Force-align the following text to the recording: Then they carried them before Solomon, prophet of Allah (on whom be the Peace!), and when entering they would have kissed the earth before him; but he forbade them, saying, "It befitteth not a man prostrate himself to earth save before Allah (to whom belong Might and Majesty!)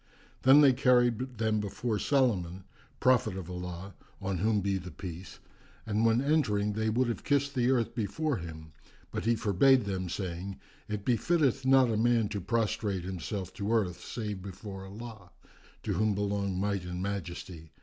Then 0.41 0.61
they 0.61 0.73
carried 0.73 1.37
them 1.37 1.59
before 1.59 1.99
Solomon, 1.99 2.63
prophet 2.99 3.37
of 3.37 3.51
Allah 3.51 3.93
(on 4.19 4.39
whom 4.39 4.59
be 4.59 4.79
the 4.79 4.89
Peace!), 4.89 5.37
and 5.85 6.03
when 6.03 6.23
entering 6.23 6.73
they 6.73 6.89
would 6.89 7.07
have 7.07 7.23
kissed 7.23 7.53
the 7.53 7.69
earth 7.69 7.93
before 7.93 8.37
him; 8.37 8.71
but 9.11 9.25
he 9.25 9.35
forbade 9.35 9.85
them, 9.85 10.09
saying, 10.09 10.59
"It 10.87 11.05
befitteth 11.05 11.67
not 11.67 11.91
a 11.91 11.97
man 11.97 12.29
prostrate 12.29 13.03
himself 13.03 13.53
to 13.53 13.71
earth 13.71 14.03
save 14.03 14.41
before 14.41 14.87
Allah 14.87 15.29
(to 15.83 15.93
whom 15.93 16.15
belong 16.15 16.59
Might 16.59 16.83
and 16.83 17.03
Majesty!) 17.03 17.69